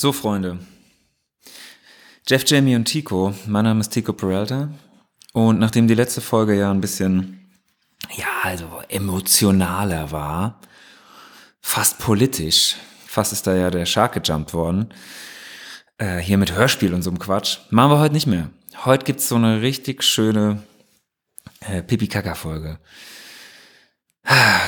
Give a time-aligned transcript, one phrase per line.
[0.00, 0.60] So Freunde.
[2.28, 3.34] Jeff, Jamie und Tico.
[3.48, 4.68] Mein Name ist Tico Peralta.
[5.32, 7.50] Und nachdem die letzte Folge ja ein bisschen,
[8.16, 10.60] ja, also emotionaler war,
[11.60, 12.76] fast politisch,
[13.08, 14.94] fast ist da ja der Shark gejumpt worden,
[15.96, 18.50] äh, hier mit Hörspiel und so einem Quatsch, machen wir heute nicht mehr.
[18.84, 20.62] Heute gibt's so eine richtig schöne
[21.58, 22.78] äh, Pipi-Kaka-Folge.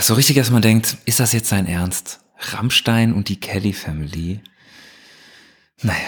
[0.01, 2.19] So richtig, dass man denkt, ist das jetzt sein Ernst?
[2.37, 4.41] Rammstein und die Kelly Family?
[5.83, 5.99] Naja.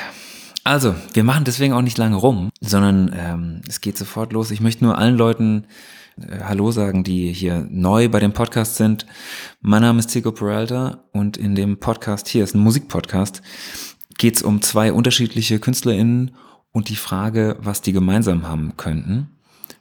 [0.64, 4.50] Also, wir machen deswegen auch nicht lange rum, sondern ähm, es geht sofort los.
[4.52, 5.66] Ich möchte nur allen Leuten
[6.20, 9.06] äh, Hallo sagen, die hier neu bei dem Podcast sind.
[9.60, 13.42] Mein Name ist Tico Peralta und in dem Podcast hier ist ein Musikpodcast
[14.22, 16.32] geht es um zwei unterschiedliche KünstlerInnen
[16.70, 19.30] und die Frage, was die gemeinsam haben könnten.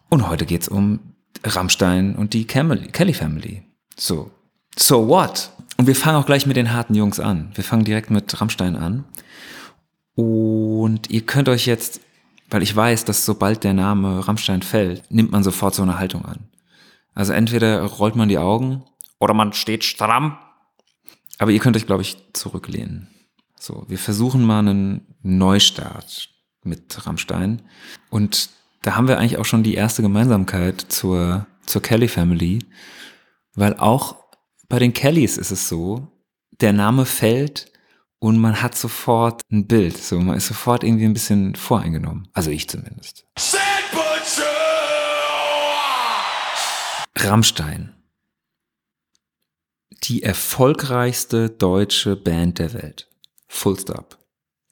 [0.10, 1.00] Und heute geht es um
[1.44, 3.62] Rammstein und die Kelly Family.
[3.96, 4.32] So,
[4.76, 5.52] so what?
[5.78, 7.52] Und wir fangen auch gleich mit den harten Jungs an.
[7.54, 9.06] Wir fangen direkt mit Rammstein an.
[10.16, 12.02] Und ihr könnt euch jetzt,
[12.50, 16.26] weil ich weiß, dass sobald der Name Rammstein fällt, nimmt man sofort so eine Haltung
[16.26, 16.50] an.
[17.14, 18.84] Also entweder rollt man die Augen
[19.20, 20.38] oder man steht stramm.
[21.38, 23.08] Aber ihr könnt euch, glaube ich, zurücklehnen.
[23.60, 26.30] So, wir versuchen mal einen Neustart
[26.64, 27.62] mit Rammstein.
[28.10, 28.50] Und
[28.82, 32.60] da haben wir eigentlich auch schon die erste Gemeinsamkeit zur, zur Kelly Family.
[33.56, 34.18] Weil auch
[34.68, 36.08] bei den Kellys ist es so,
[36.62, 37.72] der Name fällt
[38.22, 39.98] und man hat sofort ein Bild.
[39.98, 42.28] So, man ist sofort irgendwie ein bisschen voreingenommen.
[42.34, 43.26] Also ich zumindest.
[47.16, 47.94] Rammstein.
[50.04, 53.08] Die erfolgreichste deutsche Band der Welt.
[53.48, 54.20] Full stop.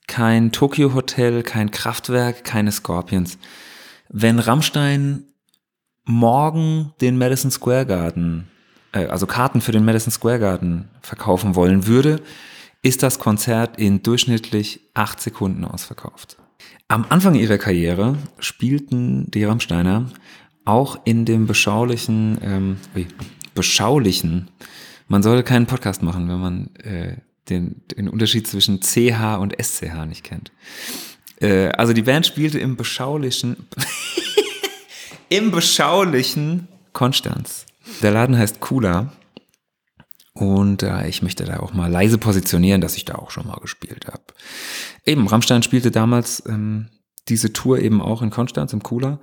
[0.08, 3.40] Kein Tokyo Hotel, kein Kraftwerk, keine Scorpions.
[4.09, 5.26] Wenn Rammstein
[6.06, 8.48] morgen den Madison Square Garden,
[8.92, 12.22] äh, also Karten für den Madison Square Garden verkaufen wollen würde,
[12.81, 16.38] ist das Konzert in durchschnittlich acht Sekunden ausverkauft.
[16.88, 20.12] Am Anfang ihrer Karriere spielten die Rammsteiner
[20.66, 22.78] auch in dem beschaulichen, ähm,
[23.53, 24.50] beschaulichen,
[25.07, 27.17] man sollte keinen Podcast machen, wenn man äh,
[27.50, 30.51] den, den Unterschied zwischen CH und SCH nicht kennt.
[31.41, 33.67] Äh, also die Band spielte im beschaulichen,
[35.29, 37.66] im beschaulichen Konstanz.
[38.01, 39.11] Der Laden heißt Kula.
[40.40, 43.60] Und äh, ich möchte da auch mal leise positionieren, dass ich da auch schon mal
[43.60, 44.24] gespielt habe.
[45.06, 46.88] Eben, Rammstein spielte damals ähm,
[47.28, 49.20] diese Tour eben auch in Konstanz im Kula.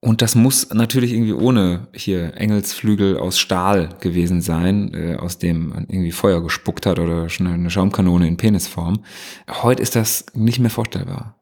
[0.00, 5.68] Und das muss natürlich irgendwie ohne hier Engelsflügel aus Stahl gewesen sein, äh, aus dem
[5.68, 9.04] man irgendwie Feuer gespuckt hat oder eine Schaumkanone in Penisform.
[9.48, 11.40] Heute ist das nicht mehr vorstellbar.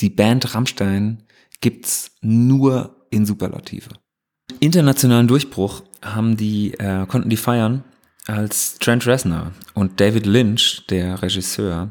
[0.00, 1.24] Die Band Rammstein
[1.60, 3.90] gibt's nur in Superlative.
[4.60, 7.84] Internationalen Durchbruch haben die, äh, konnten die feiern,
[8.26, 11.90] als Trent Reznor und David Lynch, der Regisseur,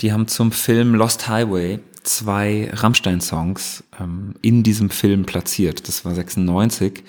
[0.00, 5.88] die haben zum Film Lost Highway zwei Rammstein-Songs ähm, in diesem Film platziert.
[5.88, 7.02] Das war 96.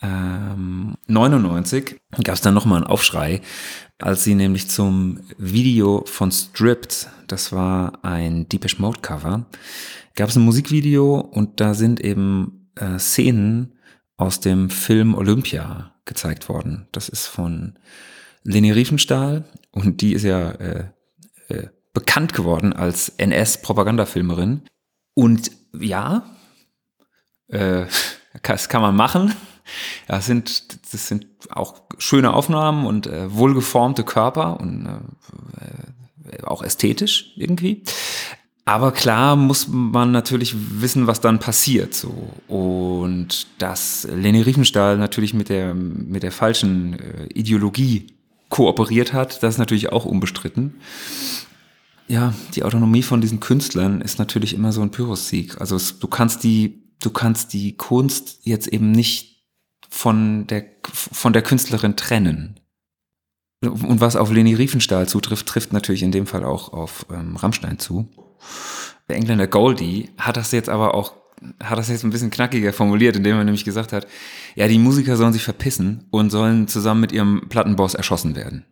[0.00, 3.40] Ähm, 99 gab es dann nochmal einen Aufschrei,
[3.98, 9.46] als sie nämlich zum Video von Stripped, das war ein Deepish Mode Cover,
[10.16, 13.74] gab es ein Musikvideo und da sind eben äh, Szenen
[14.16, 16.88] aus dem Film Olympia gezeigt worden.
[16.92, 17.78] Das ist von
[18.44, 20.84] Leni Riefenstahl und die ist ja äh,
[21.48, 24.62] äh, bekannt geworden als NS-Propagandafilmerin.
[25.14, 26.24] Und ja,
[27.48, 27.86] äh,
[28.42, 29.34] das kann man machen.
[30.08, 37.32] Das sind, das sind auch schöne Aufnahmen und äh, wohlgeformte Körper und äh, auch ästhetisch
[37.36, 37.84] irgendwie.
[38.64, 42.32] Aber klar muss man natürlich wissen, was dann passiert, so.
[42.46, 48.06] Und dass Leni Riefenstahl natürlich mit der, mit der falschen äh, Ideologie
[48.48, 50.74] kooperiert hat, das ist natürlich auch unbestritten
[52.12, 55.60] ja, die Autonomie von diesen Künstlern ist natürlich immer so ein Pyrrhus-Sieg.
[55.60, 59.46] Also es, du kannst die, du kannst die Kunst jetzt eben nicht
[59.88, 62.60] von der, von der Künstlerin trennen.
[63.62, 67.78] Und was auf Leni Riefenstahl zutrifft, trifft natürlich in dem Fall auch auf ähm, Rammstein
[67.78, 68.08] zu.
[69.08, 71.14] Der Engländer Goldie hat das jetzt aber auch,
[71.62, 74.06] hat das jetzt ein bisschen knackiger formuliert, indem er nämlich gesagt hat,
[74.54, 78.64] ja, die Musiker sollen sich verpissen und sollen zusammen mit ihrem Plattenboss erschossen werden.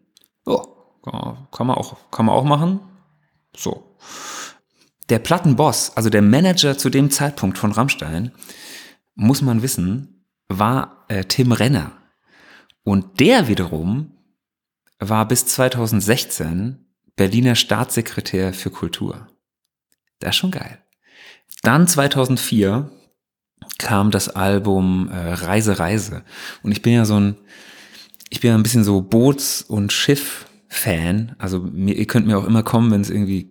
[0.47, 2.81] Oh, kann man auch, kann man auch machen.
[3.57, 3.97] So.
[5.09, 8.33] Der Plattenboss, also der Manager zu dem Zeitpunkt von Rammstein,
[9.15, 11.93] muss man wissen, war äh, Tim Renner.
[12.83, 14.13] Und der wiederum
[14.99, 19.27] war bis 2016 Berliner Staatssekretär für Kultur.
[20.21, 20.79] Das ist schon geil.
[21.63, 22.91] Dann 2004
[23.79, 26.23] kam das Album äh, Reise, Reise.
[26.63, 27.37] Und ich bin ja so ein,
[28.29, 31.35] ich bin ja ein bisschen so Boots- und Schiff Fan.
[31.39, 33.51] Also mir, ihr könnt mir auch immer kommen, wenn es irgendwie,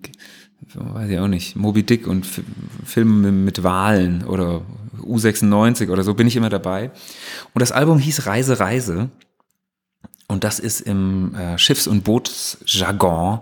[0.73, 2.41] weiß ich auch nicht, Moby Dick und F
[2.85, 4.61] Filme mit Wahlen oder
[5.01, 6.91] U96 oder so, bin ich immer dabei.
[7.53, 9.09] Und das Album hieß Reise, Reise.
[10.27, 13.41] Und das ist im äh, Schiffs- und Bootsjargon,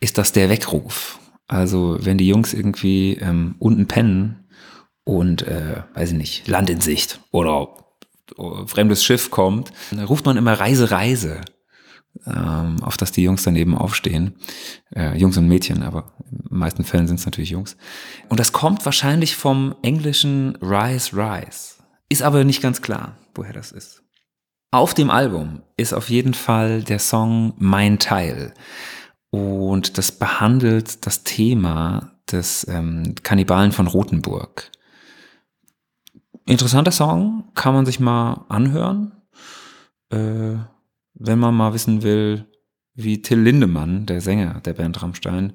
[0.00, 1.18] ist das der Weckruf.
[1.52, 4.44] Also wenn die Jungs irgendwie ähm, unten pennen
[5.04, 7.76] und, äh, weiß ich nicht, Land in Sicht oder,
[8.36, 11.42] oder fremdes Schiff kommt, dann ruft man immer Reise, Reise
[12.26, 14.34] ähm, auf das die Jungs dann eben aufstehen.
[14.96, 17.76] Äh, Jungs und Mädchen, aber in den meisten Fällen sind es natürlich Jungs.
[18.30, 21.82] Und das kommt wahrscheinlich vom englischen Rise, Rise.
[22.08, 24.02] Ist aber nicht ganz klar, woher das ist.
[24.70, 28.54] Auf dem Album ist auf jeden Fall der Song Mein Teil.
[29.32, 34.70] Und das behandelt das Thema des ähm, Kannibalen von Rothenburg.
[36.44, 39.12] Interessanter Song, kann man sich mal anhören.
[40.10, 40.56] Äh,
[41.14, 42.44] wenn man mal wissen will,
[42.94, 45.54] wie Till Lindemann, der Sänger der Band Rammstein,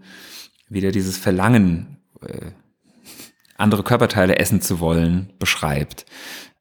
[0.69, 2.51] wie der dieses Verlangen, äh,
[3.57, 6.07] andere Körperteile essen zu wollen, beschreibt.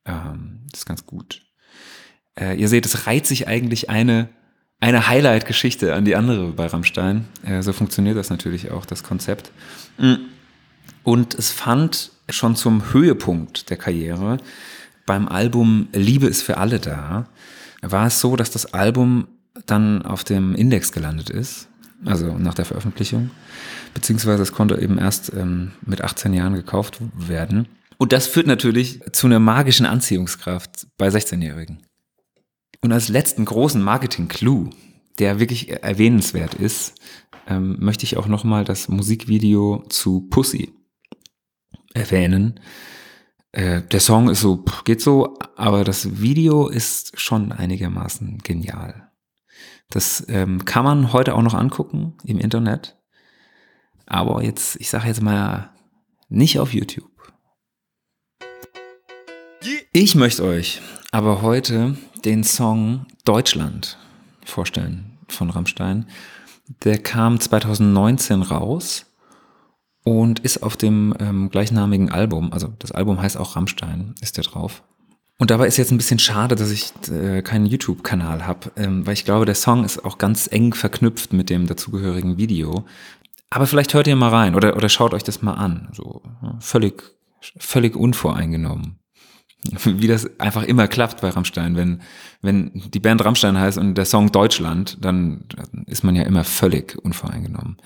[0.04, 1.46] Ähm, das ist ganz gut.
[2.38, 4.28] Äh, ihr seht, es reiht sich eigentlich eine,
[4.80, 7.26] eine Highlight-Geschichte an die andere bei Rammstein.
[7.44, 9.50] Äh, so funktioniert das natürlich auch, das Konzept.
[11.02, 14.38] Und es fand schon zum Höhepunkt der Karriere
[15.06, 17.26] beim Album Liebe ist für alle da,
[17.80, 19.28] war es so, dass das Album
[19.64, 21.68] dann auf dem Index gelandet ist,
[22.04, 23.30] also nach der Veröffentlichung,
[23.94, 27.68] beziehungsweise es konnte eben erst ähm, mit 18 Jahren gekauft werden.
[27.96, 31.85] Und das führt natürlich zu einer magischen Anziehungskraft bei 16-Jährigen.
[32.80, 34.70] Und als letzten großen Marketing-Clou,
[35.18, 36.94] der wirklich erwähnenswert ist,
[37.46, 40.72] ähm, möchte ich auch nochmal das Musikvideo zu Pussy
[41.94, 42.60] erwähnen,
[43.52, 49.10] äh, der Song ist so, geht so, aber das Video ist schon einigermaßen genial.
[49.88, 52.98] Das ähm, kann man heute auch noch angucken im Internet.
[54.04, 55.70] Aber jetzt, ich sage jetzt mal,
[56.28, 57.10] nicht auf YouTube.
[59.92, 61.96] Ich möchte euch aber heute
[62.26, 63.98] den Song Deutschland
[64.44, 66.06] vorstellen von Rammstein.
[66.82, 69.06] Der kam 2019 raus
[70.02, 74.44] und ist auf dem ähm, gleichnamigen Album, also das Album heißt auch Rammstein, ist der
[74.44, 74.82] drauf.
[75.38, 79.12] Und dabei ist jetzt ein bisschen schade, dass ich äh, keinen YouTube-Kanal habe, ähm, weil
[79.12, 82.86] ich glaube, der Song ist auch ganz eng verknüpft mit dem dazugehörigen Video.
[83.50, 85.88] Aber vielleicht hört ihr mal rein oder, oder schaut euch das mal an.
[85.92, 87.04] So ja, völlig,
[87.58, 88.98] völlig unvoreingenommen.
[89.84, 91.76] Wie das einfach immer klappt bei Rammstein.
[91.76, 92.02] Wenn,
[92.42, 95.44] wenn die Band Rammstein heißt und der Song Deutschland, dann,
[95.86, 97.76] ist man ja immer völlig unvoreingenommen.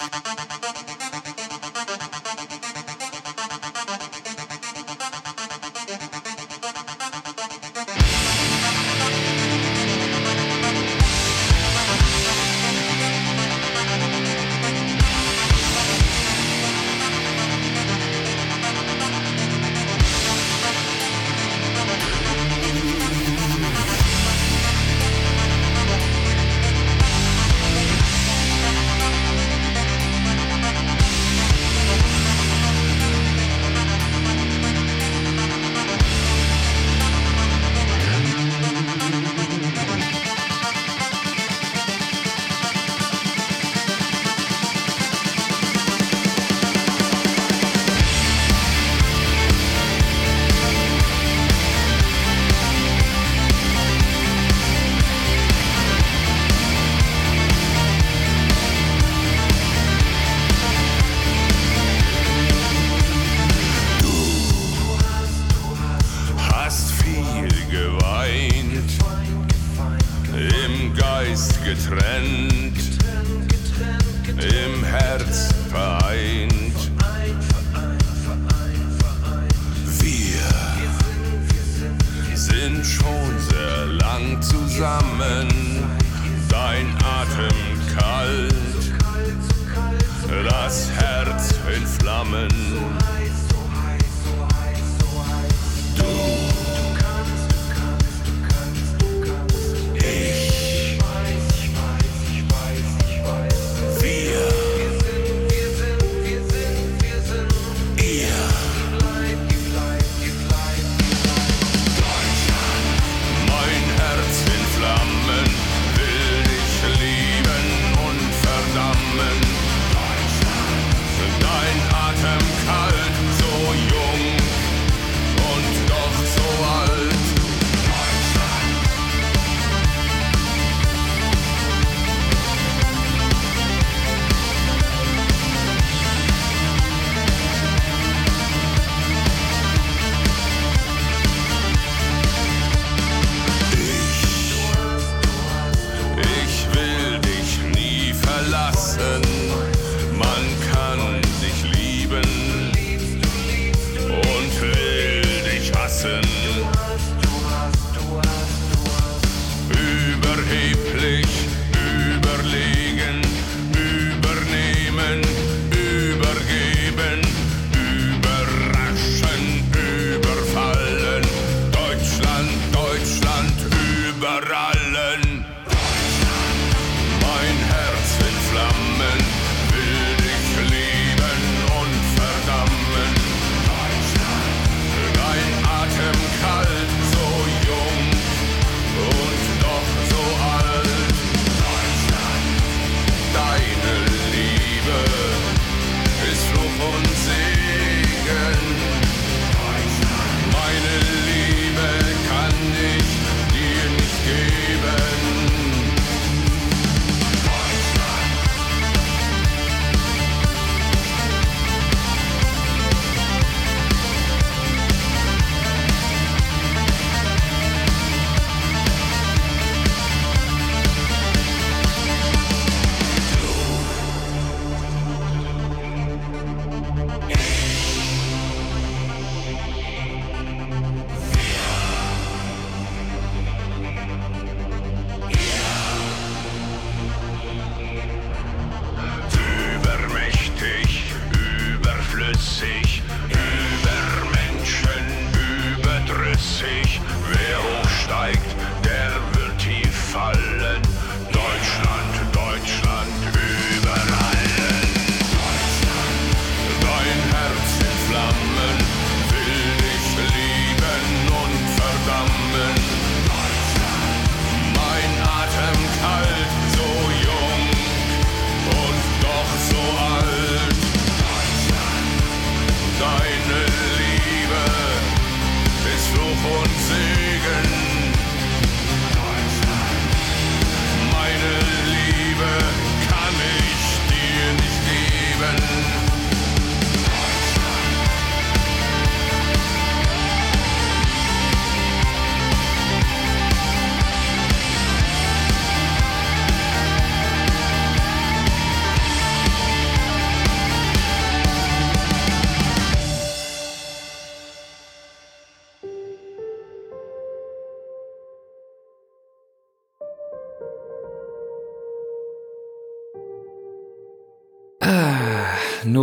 [71.31, 72.77] Geist getrennt,
[74.27, 76.91] im Herz vereint.
[80.01, 80.43] Wir
[82.37, 85.47] sind schon sehr lang zusammen,
[86.49, 87.55] dein Atem
[87.97, 88.53] kalt,
[90.49, 92.49] das Herz in Flammen.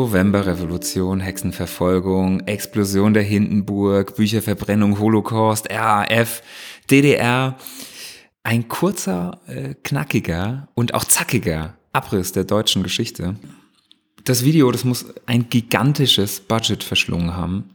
[0.07, 6.41] Novemberrevolution, Hexenverfolgung, Explosion der Hindenburg, Bücherverbrennung, Holocaust, RAF,
[6.89, 7.57] DDR.
[8.43, 13.35] Ein kurzer, äh, knackiger und auch zackiger Abriss der deutschen Geschichte.
[14.23, 17.69] Das Video, das muss ein gigantisches Budget verschlungen haben,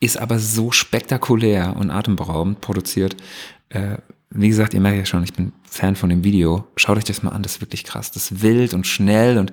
[0.00, 3.16] ist aber so spektakulär und atemberaubend produziert.
[3.68, 3.98] Äh,
[4.30, 6.66] wie gesagt, ihr merkt ja schon, ich bin Fan von dem Video.
[6.74, 8.10] Schaut euch das mal an, das ist wirklich krass.
[8.10, 9.52] Das ist wild und schnell und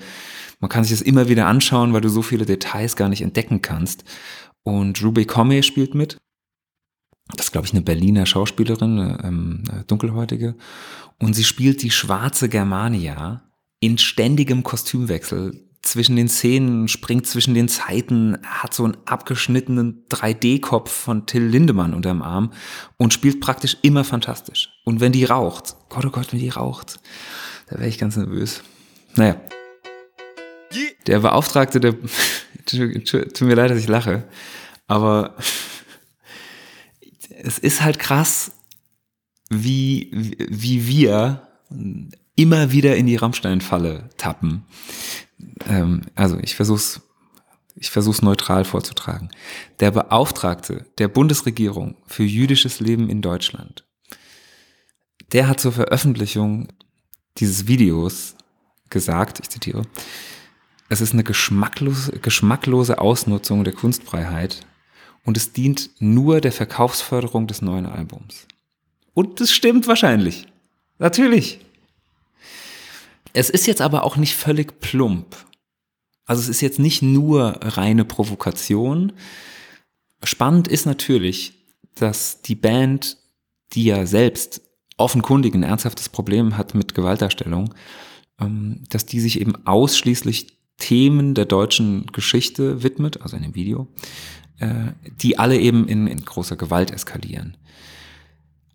[0.61, 3.61] man kann sich das immer wieder anschauen, weil du so viele Details gar nicht entdecken
[3.61, 4.05] kannst.
[4.63, 6.17] Und Ruby Comey spielt mit.
[7.35, 10.55] Das ist, glaube ich, eine Berliner Schauspielerin, ähm, dunkelhäutige.
[11.19, 13.43] Und sie spielt die schwarze Germania
[13.79, 20.91] in ständigem Kostümwechsel zwischen den Szenen, springt zwischen den Zeiten, hat so einen abgeschnittenen 3D-Kopf
[20.91, 22.51] von Till Lindemann unterm Arm
[22.97, 24.69] und spielt praktisch immer fantastisch.
[24.85, 26.99] Und wenn die raucht, Gott, oh Gott, wenn die raucht,
[27.67, 28.61] da wäre ich ganz nervös.
[29.15, 29.41] Naja.
[31.07, 31.93] Der Beauftragte, der,
[32.65, 34.23] tut mir leid, dass ich lache,
[34.87, 35.35] aber
[37.43, 38.51] es ist halt krass,
[39.49, 41.47] wie, wie wir
[42.35, 44.65] immer wieder in die Rammstein-Falle tappen.
[45.67, 47.01] Ähm, also ich versuch's,
[47.75, 49.29] ich versuch's neutral vorzutragen.
[49.79, 53.85] Der Beauftragte der Bundesregierung für jüdisches Leben in Deutschland,
[55.33, 56.69] der hat zur Veröffentlichung
[57.37, 58.35] dieses Videos
[58.89, 59.83] gesagt, ich zitiere,
[60.91, 64.67] es ist eine geschmacklose, geschmacklose Ausnutzung der Kunstfreiheit
[65.23, 68.45] und es dient nur der Verkaufsförderung des neuen Albums.
[69.13, 70.47] Und das stimmt wahrscheinlich.
[70.99, 71.61] Natürlich.
[73.31, 75.37] Es ist jetzt aber auch nicht völlig plump.
[76.25, 79.13] Also es ist jetzt nicht nur reine Provokation.
[80.25, 81.53] Spannend ist natürlich,
[81.95, 83.15] dass die Band,
[83.71, 84.61] die ja selbst
[84.97, 87.73] offenkundig ein ernsthaftes Problem hat mit Gewaltdarstellung,
[88.41, 93.87] ähm, dass die sich eben ausschließlich Themen der deutschen Geschichte widmet, also in dem Video,
[94.59, 97.57] äh, die alle eben in, in großer Gewalt eskalieren.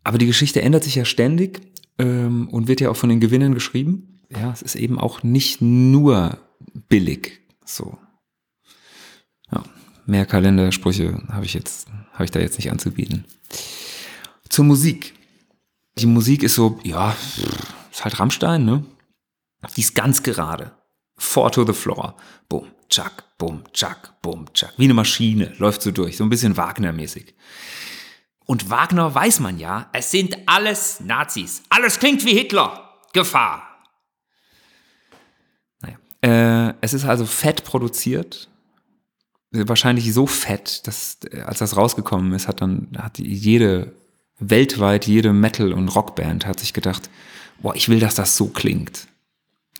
[0.04, 1.60] Aber die Geschichte ändert sich ja ständig
[1.98, 5.60] ähm, und wird ja auch von den Gewinnern geschrieben ja, es ist eben auch nicht
[5.60, 6.38] nur
[6.88, 7.40] billig.
[7.64, 7.98] So.
[9.50, 9.62] Ja,
[10.06, 13.24] mehr Kalendersprüche habe ich jetzt, habe ich da jetzt nicht anzubieten.
[14.48, 15.14] Zur Musik.
[15.98, 17.16] Die Musik ist so, ja,
[17.90, 18.84] ist halt Rammstein, ne?
[19.76, 20.75] Die ist ganz gerade.
[21.16, 22.14] Four to the floor.
[22.48, 24.72] Boom, tschack, boom, tschack, boom, tschack.
[24.76, 26.16] Wie eine Maschine läuft so durch.
[26.16, 27.34] So ein bisschen Wagner-mäßig.
[28.44, 31.62] Und Wagner weiß man ja, es sind alles Nazis.
[31.68, 32.94] Alles klingt wie Hitler.
[33.12, 33.76] Gefahr.
[36.22, 38.48] Äh, es ist also fett produziert.
[39.52, 43.92] Wahrscheinlich so fett, dass äh, als das rausgekommen ist, hat dann hat jede
[44.38, 47.08] weltweit jede Metal und Rockband hat sich gedacht,
[47.62, 49.06] boah, ich will, dass das so klingt.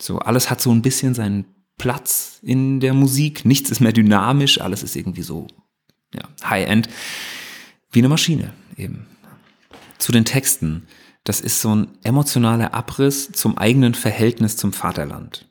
[0.01, 1.45] So alles hat so ein bisschen seinen
[1.77, 3.45] Platz in der Musik.
[3.45, 5.47] Nichts ist mehr dynamisch, alles ist irgendwie so
[6.13, 6.89] ja, High-End
[7.91, 9.07] wie eine Maschine eben.
[9.97, 10.87] Zu den Texten.
[11.23, 15.45] Das ist so ein emotionaler Abriss zum eigenen Verhältnis zum Vaterland.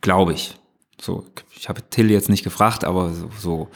[0.00, 0.56] Glaube ich.
[1.00, 1.26] So,
[1.56, 3.70] ich habe Till jetzt nicht gefragt, aber so, so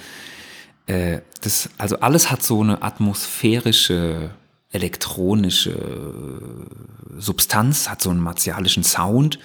[0.86, 4.30] äh, das, also alles hat so eine atmosphärische,
[4.76, 5.76] elektronische
[7.18, 9.38] Substanz, hat so einen martialischen Sound,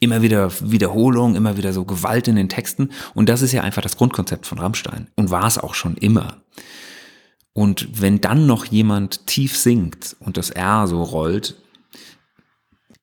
[0.00, 2.90] immer wieder Wiederholung, immer wieder so Gewalt in den Texten.
[3.14, 5.08] Und das ist ja einfach das Grundkonzept von Rammstein.
[5.16, 6.36] Und war es auch schon immer.
[7.52, 11.56] Und wenn dann noch jemand tief singt und das R so rollt,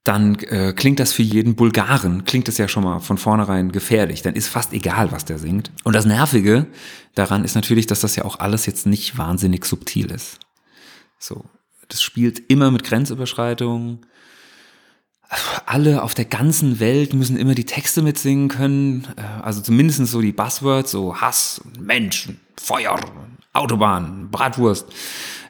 [0.03, 4.21] dann äh, klingt das für jeden Bulgaren, klingt das ja schon mal von vornherein gefährlich.
[4.21, 5.71] Dann ist fast egal, was der singt.
[5.85, 6.67] Und das Nervige
[7.15, 10.39] daran ist natürlich, dass das ja auch alles jetzt nicht wahnsinnig subtil ist.
[11.19, 11.45] So,
[11.89, 14.05] das spielt immer mit Grenzüberschreitungen.
[15.65, 19.07] Alle auf der ganzen Welt müssen immer die Texte mitsingen können.
[19.17, 22.99] Äh, also zumindest so die Buzzwords, so Hass, Menschen, Feuer,
[23.53, 24.87] Autobahn, Bratwurst.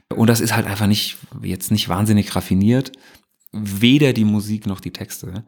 [0.09, 2.91] Und das ist halt einfach nicht, jetzt nicht wahnsinnig raffiniert
[3.53, 5.45] weder die Musik noch die Texte.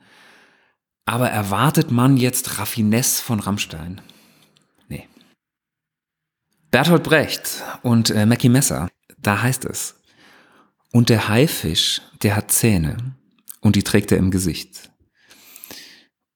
[1.05, 4.01] Aber erwartet man jetzt Raffinesse von Rammstein?
[4.87, 5.07] Nee.
[6.71, 9.99] Bertolt Brecht und äh, Mackie Messer, da heißt es,
[10.95, 13.17] und der Haifisch, der hat Zähne
[13.59, 14.89] und die trägt er im Gesicht.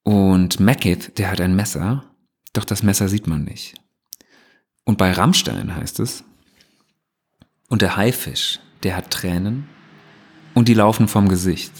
[0.02, 2.04] Und Mackith, der hat ein Messer,
[2.52, 3.80] doch das Messer sieht man nicht.
[4.84, 6.24] Und bei Rammstein heißt es,
[7.70, 9.66] und der Haifisch, der hat Tränen
[10.52, 11.72] und die laufen vom Gesicht.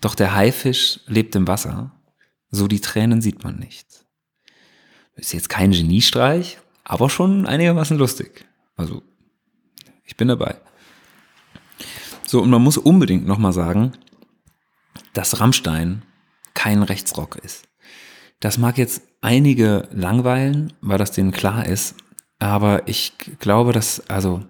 [0.00, 1.90] Doch der Haifisch lebt im Wasser,
[2.50, 4.06] so die Tränen sieht man nicht.
[5.16, 8.46] Ist jetzt kein Geniestreich, aber schon einigermaßen lustig.
[8.74, 9.02] Also,
[10.06, 10.56] ich bin dabei.
[12.34, 13.92] So, und man muss unbedingt nochmal sagen,
[15.12, 16.02] dass Rammstein
[16.52, 17.68] kein Rechtsrock ist.
[18.40, 21.94] Das mag jetzt einige langweilen, weil das denen klar ist,
[22.40, 24.42] aber ich glaube, dass, also,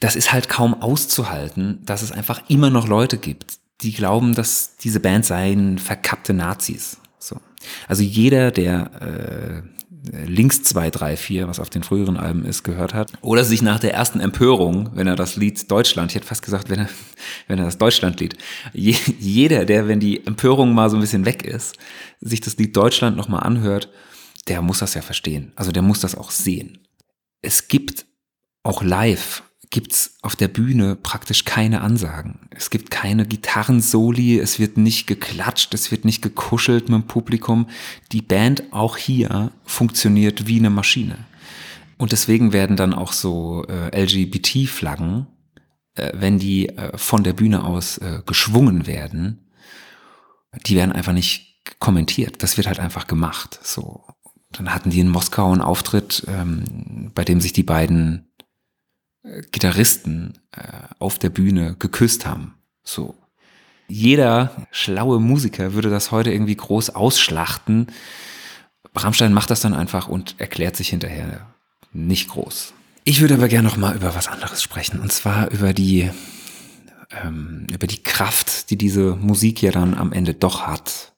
[0.00, 4.76] das ist halt kaum auszuhalten, dass es einfach immer noch Leute gibt, die glauben, dass
[4.78, 6.96] diese Band seien verkappte Nazis.
[7.20, 7.40] So.
[7.86, 9.71] Also jeder, der äh,
[10.10, 13.78] links 2, 3, 4, was auf den früheren Alben ist, gehört hat, oder sich nach
[13.78, 16.88] der ersten Empörung, wenn er das Lied Deutschland, ich hätte fast gesagt, wenn er,
[17.48, 18.36] wenn er das Deutschlandlied,
[18.72, 21.76] je, jeder, der, wenn die Empörung mal so ein bisschen weg ist,
[22.20, 23.88] sich das Lied Deutschland nochmal anhört,
[24.48, 25.52] der muss das ja verstehen.
[25.54, 26.78] Also der muss das auch sehen.
[27.42, 28.06] Es gibt
[28.64, 32.40] auch live gibt's auf der Bühne praktisch keine Ansagen.
[32.50, 37.66] Es gibt keine Gitarrensoli, es wird nicht geklatscht, es wird nicht gekuschelt mit dem Publikum.
[38.12, 41.16] Die Band auch hier funktioniert wie eine Maschine.
[41.96, 45.26] Und deswegen werden dann auch so äh, LGBT-Flaggen,
[45.94, 49.48] äh, wenn die äh, von der Bühne aus äh, geschwungen werden,
[50.66, 52.42] die werden einfach nicht kommentiert.
[52.42, 53.58] Das wird halt einfach gemacht.
[53.62, 54.04] So.
[54.50, 58.31] Dann hatten die in Moskau einen Auftritt, ähm, bei dem sich die beiden
[59.22, 60.62] Gitarristen äh,
[60.98, 62.54] auf der Bühne geküsst haben.
[62.82, 63.14] So.
[63.88, 67.88] Jeder schlaue Musiker würde das heute irgendwie groß ausschlachten.
[68.94, 71.46] Rammstein macht das dann einfach und erklärt sich hinterher
[71.92, 72.72] nicht groß.
[73.04, 76.10] Ich würde aber gerne noch mal über was anderes sprechen und zwar über die
[77.22, 81.12] ähm, über die Kraft, die diese Musik ja dann am Ende doch hat.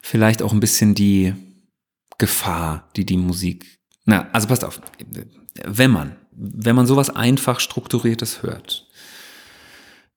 [0.00, 1.34] Vielleicht auch ein bisschen die
[2.16, 3.78] Gefahr, die die Musik.
[4.04, 4.80] Na, also passt auf.
[5.64, 8.86] Wenn man wenn man sowas einfach strukturiertes hört,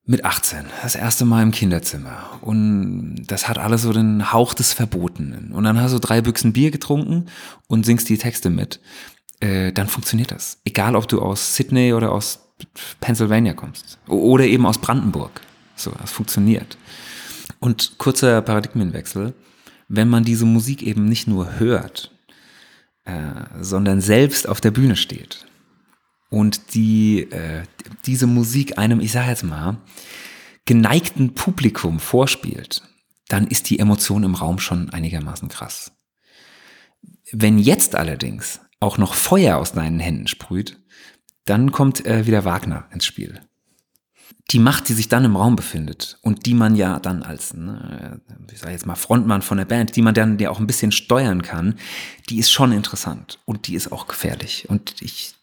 [0.04, 4.72] mit 18, das erste Mal im Kinderzimmer und das hat alles so den Hauch des
[4.72, 7.26] Verbotenen und dann hast du drei Büchsen Bier getrunken
[7.68, 8.80] und singst die Texte mit,
[9.40, 10.60] äh, dann funktioniert das.
[10.64, 12.40] Egal, ob du aus Sydney oder aus
[13.00, 15.40] Pennsylvania kommst oder eben aus Brandenburg.
[15.76, 16.76] So, das funktioniert.
[17.60, 19.34] Und kurzer Paradigmenwechsel,
[19.88, 22.12] wenn man diese Musik eben nicht nur hört,
[23.04, 23.12] äh,
[23.60, 25.46] sondern selbst auf der Bühne steht
[26.32, 27.62] und die äh,
[28.06, 29.76] diese Musik einem, ich sage jetzt mal,
[30.64, 32.82] geneigten Publikum vorspielt,
[33.28, 35.92] dann ist die Emotion im Raum schon einigermaßen krass.
[37.32, 40.78] Wenn jetzt allerdings auch noch Feuer aus deinen Händen sprüht,
[41.44, 43.40] dann kommt äh, wieder Wagner ins Spiel.
[44.50, 48.20] Die Macht, die sich dann im Raum befindet und die man ja dann als, ne,
[48.50, 50.92] ich sage jetzt mal Frontmann von der Band, die man dann ja auch ein bisschen
[50.92, 51.74] steuern kann,
[52.30, 54.68] die ist schon interessant und die ist auch gefährlich.
[54.68, 55.34] Und ich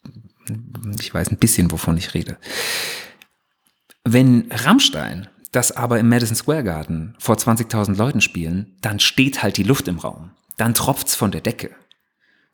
[0.99, 2.37] ich weiß ein bisschen, wovon ich rede.
[4.03, 9.57] Wenn Rammstein das aber im Madison Square Garden vor 20.000 Leuten spielen, dann steht halt
[9.57, 10.31] die Luft im Raum.
[10.57, 11.71] Dann tropft's von der Decke.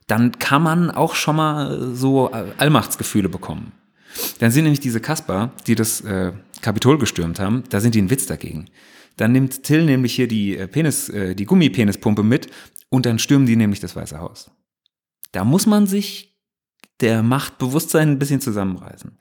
[0.07, 3.73] Dann kann man auch schon mal so Allmachtsgefühle bekommen.
[4.39, 6.31] Dann sind nämlich diese Kasper, die das äh,
[6.61, 8.69] Kapitol gestürmt haben, da sind die ein Witz dagegen.
[9.17, 12.47] Dann nimmt Till nämlich hier die äh, Penis, äh, die Gummipenispumpe mit
[12.89, 14.51] und dann stürmen die nämlich das Weiße Haus.
[15.31, 16.34] Da muss man sich
[17.01, 19.17] der Machtbewusstsein ein bisschen zusammenreißen.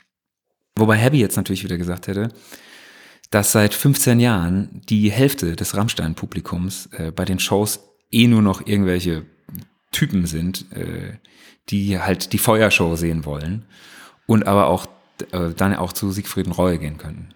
[0.76, 2.28] Wobei Happy jetzt natürlich wieder gesagt hätte,
[3.30, 8.66] dass seit 15 Jahren die Hälfte des Rammstein-Publikums äh, bei den Shows eh nur noch
[8.66, 9.24] irgendwelche
[9.90, 11.18] Typen sind, äh,
[11.70, 13.64] die halt die Feuershow sehen wollen
[14.26, 14.87] und aber auch
[15.32, 17.34] äh, dann auch zu Siegfried und Reue gehen können.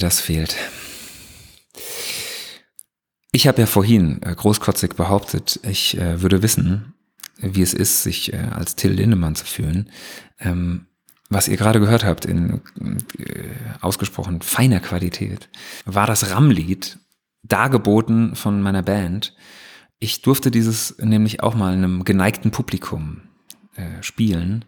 [0.00, 0.56] Das fehlt.
[3.32, 6.94] Ich habe ja vorhin äh, großkotzig behauptet, ich äh, würde wissen,
[7.38, 9.90] wie es ist, sich äh, als Till Lindemann zu fühlen.
[10.40, 10.86] Ähm,
[11.28, 12.60] was ihr gerade gehört habt in
[13.80, 15.48] ausgesprochen feiner Qualität,
[15.84, 16.98] war das Ram-Lied,
[17.44, 19.36] dargeboten von meiner Band.
[20.00, 23.22] Ich durfte dieses nämlich auch mal einem geneigten Publikum
[24.00, 24.64] spielen.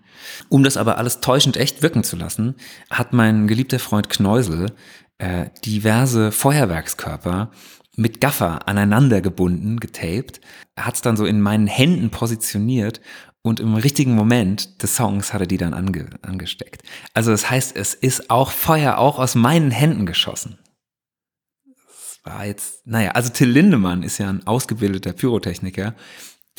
[0.51, 2.55] Um das aber alles täuschend echt wirken zu lassen,
[2.91, 4.71] hat mein geliebter Freund Kneusel
[5.23, 7.53] äh, diverse Feuerwerkskörper
[7.95, 10.41] mit Gaffer aneinander gebunden, getaped,
[10.77, 13.01] hat es dann so in meinen Händen positioniert
[13.43, 16.83] und im richtigen Moment des Songs hat er die dann ange, angesteckt.
[17.15, 20.59] Also das heißt, es ist auch Feuer auch aus meinen Händen geschossen.
[21.65, 25.95] Das war jetzt, naja, also Till Lindemann ist ja ein ausgebildeter Pyrotechniker,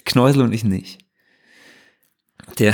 [0.06, 1.03] Kneusel und ich nicht.
[2.60, 2.74] Der,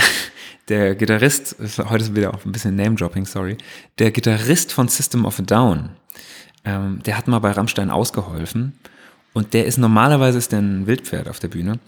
[0.68, 3.56] der Gitarrist, heute ist wieder auch ein bisschen Name-Dropping, sorry,
[3.98, 5.90] der Gitarrist von System of a Down,
[6.64, 8.78] ähm, der hat mal bei Rammstein ausgeholfen
[9.32, 11.78] und der ist normalerweise ist der ein Wildpferd auf der Bühne,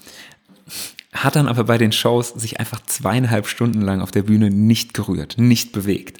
[1.12, 4.94] hat dann aber bei den Shows sich einfach zweieinhalb Stunden lang auf der Bühne nicht
[4.94, 6.18] gerührt, nicht bewegt,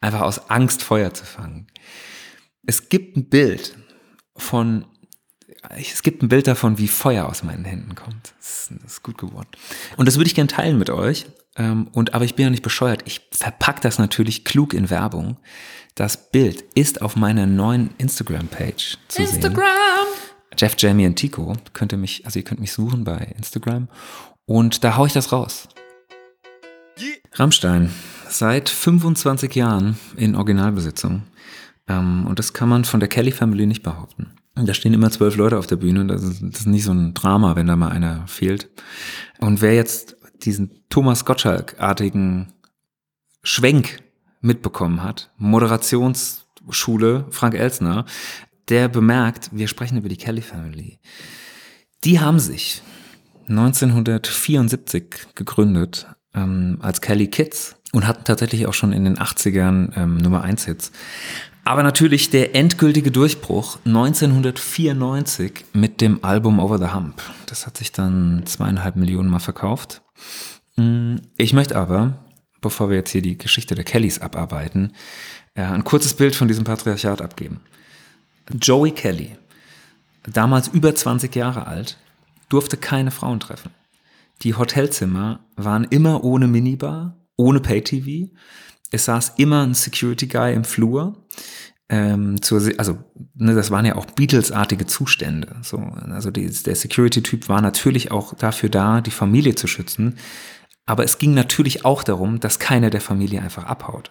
[0.00, 1.66] einfach aus Angst Feuer zu fangen.
[2.66, 3.76] Es gibt ein Bild
[4.36, 4.84] von
[5.70, 8.34] es gibt ein Bild davon, wie Feuer aus meinen Händen kommt.
[8.38, 9.48] Das ist, gut geworden.
[9.96, 11.26] Und das würde ich gerne teilen mit euch.
[11.56, 13.02] Ähm, und aber ich bin ja nicht bescheuert.
[13.06, 15.36] Ich verpack das natürlich klug in Werbung.
[15.94, 19.64] Das Bild ist auf meiner neuen Instagram-Page zu Instagram.
[19.64, 20.58] sehen.
[20.58, 21.54] Jeff, Jamie und Tico.
[21.72, 23.88] Könnt ihr mich, also ihr könnt mich suchen bei Instagram.
[24.46, 25.68] Und da hau ich das raus.
[27.32, 27.90] Rammstein.
[28.28, 31.22] Seit 25 Jahren in Originalbesitzung.
[31.88, 34.32] Ähm, und das kann man von der Kelly Family nicht behaupten.
[34.56, 36.06] Da stehen immer zwölf Leute auf der Bühne.
[36.06, 38.70] Das ist, das ist nicht so ein Drama, wenn da mal einer fehlt.
[39.40, 42.52] Und wer jetzt diesen Thomas Gottschalk-artigen
[43.42, 43.98] Schwenk
[44.40, 48.04] mitbekommen hat, Moderationsschule Frank Elsner,
[48.68, 50.98] der bemerkt, wir sprechen über die Kelly Family.
[52.04, 52.82] Die haben sich
[53.48, 60.16] 1974 gegründet ähm, als Kelly Kids und hatten tatsächlich auch schon in den 80ern ähm,
[60.18, 60.92] Nummer 1 Hits.
[61.64, 67.22] Aber natürlich der endgültige Durchbruch 1994 mit dem Album Over the Hump.
[67.46, 70.02] Das hat sich dann zweieinhalb Millionen Mal verkauft.
[70.76, 72.18] Mm, Ich möchte aber,
[72.60, 74.92] bevor wir jetzt hier die Geschichte der Kellys abarbeiten,
[75.54, 77.60] äh, ein kurzes Bild von diesem Patriarchat abgeben.
[78.60, 79.36] Joey Kelly,
[80.30, 81.96] damals über 20 Jahre alt,
[82.50, 83.70] durfte keine Frauen treffen.
[84.42, 88.30] Die Hotelzimmer waren immer ohne Minibar, ohne Pay-TV.
[88.94, 91.26] Es saß immer ein Security Guy im Flur.
[91.88, 92.98] Ähm, zur, also,
[93.34, 95.56] ne, das waren ja auch Beatles-artige Zustände.
[95.62, 100.16] So, also die, der Security-Typ war natürlich auch dafür da, die Familie zu schützen.
[100.86, 104.10] Aber es ging natürlich auch darum, dass keiner der Familie einfach abhaut.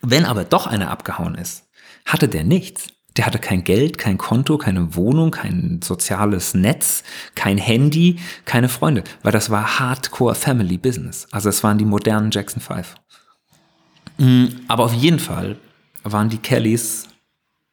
[0.00, 1.68] Wenn aber doch einer abgehauen ist,
[2.04, 2.88] hatte der nichts.
[3.16, 7.02] Der hatte kein Geld, kein Konto, keine Wohnung, kein soziales Netz,
[7.34, 11.28] kein Handy, keine Freunde, weil das war Hardcore Family Business.
[11.30, 12.94] Also es waren die modernen Jackson 5.
[14.22, 15.56] Mm, Aber auf jeden Fall
[16.04, 17.08] waren die Kellys,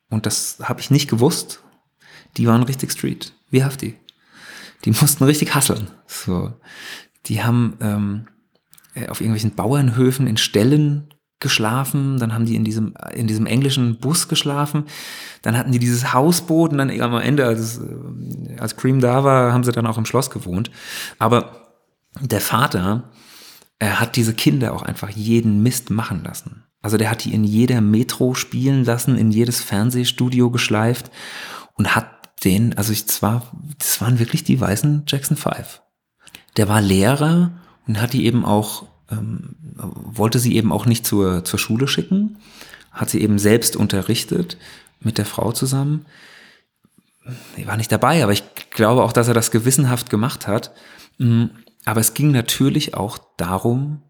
[0.10, 1.62] und das habe ich nicht gewusst,
[2.38, 3.34] die waren richtig Street.
[3.52, 3.96] Wie Hafti.
[4.84, 5.90] Die mussten richtig hasseln.
[6.08, 6.54] So.
[7.28, 8.28] Die haben ähm,
[8.96, 14.00] äh, auf irgendwelchen Bauernhöfen in Ställen geschlafen, dann haben die in diesem, in diesem englischen
[14.00, 14.86] Bus geschlafen,
[15.42, 19.54] dann hatten die dieses Hausboot und dann am Ende, als, äh, als Cream da war,
[19.54, 20.72] haben sie dann auch im Schloss gewohnt.
[21.20, 21.78] Aber
[22.20, 23.12] der Vater,
[23.80, 26.64] er hat diese Kinder auch einfach jeden Mist machen lassen.
[26.82, 31.10] Also der hat die in jeder Metro spielen lassen, in jedes Fernsehstudio geschleift
[31.76, 32.08] und hat
[32.44, 35.82] den, also ich zwar, das waren wirklich die weißen Jackson 5.
[36.58, 37.52] Der war Lehrer
[37.88, 42.38] und hat die eben auch, ähm, wollte sie eben auch nicht zur, zur Schule schicken,
[42.92, 44.58] hat sie eben selbst unterrichtet
[45.02, 46.06] mit der Frau zusammen.
[47.58, 50.72] Ich war nicht dabei, aber ich glaube auch, dass er das gewissenhaft gemacht hat.
[51.86, 54.04] Aber es ging natürlich auch darum,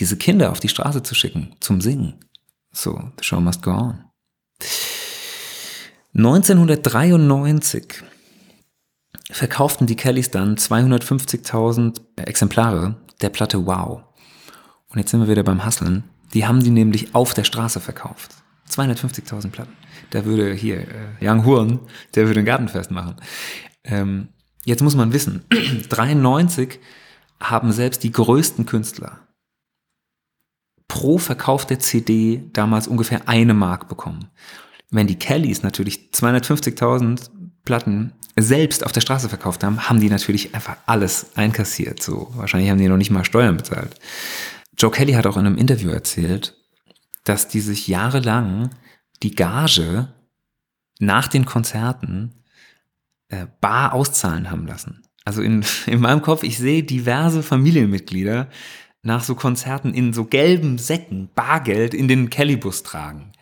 [0.00, 2.24] diese Kinder auf die Straße zu schicken, zum Singen.
[2.72, 4.04] So, the show must go on.
[6.14, 8.02] 1993
[9.30, 14.02] verkauften die Kellys dann 250.000 Exemplare der Platte Wow.
[14.88, 16.04] Und jetzt sind wir wieder beim Hasseln.
[16.34, 18.34] Die haben die nämlich auf der Straße verkauft.
[18.70, 19.72] 250.000 Platten.
[20.10, 20.86] Da würde hier äh,
[21.20, 21.80] Young Horn,
[22.14, 23.16] der würde ein Gartenfest machen.
[23.84, 24.28] Ähm,
[24.68, 25.44] jetzt muss man wissen,
[25.88, 26.78] 93
[27.40, 29.20] haben selbst die größten Künstler
[30.88, 34.30] pro verkaufte CD damals ungefähr eine Mark bekommen.
[34.90, 37.28] Wenn die Kellys natürlich 250.000
[37.64, 42.02] Platten selbst auf der Straße verkauft haben, haben die natürlich einfach alles einkassiert.
[42.02, 43.96] So wahrscheinlich haben die noch nicht mal Steuern bezahlt.
[44.78, 46.56] Joe Kelly hat auch in einem Interview erzählt,
[47.24, 48.70] dass die sich jahrelang
[49.22, 50.08] die Gage
[51.00, 52.37] nach den Konzerten
[53.28, 55.02] äh, bar auszahlen haben lassen.
[55.24, 58.48] Also in, in meinem Kopf, ich sehe diverse Familienmitglieder
[59.02, 63.32] nach so Konzerten in so gelben Säcken Bargeld in den Kellybus tragen.